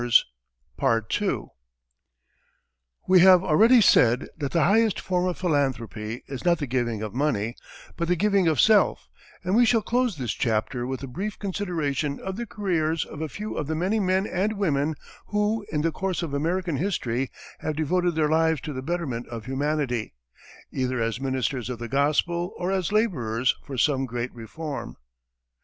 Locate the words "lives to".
18.29-18.73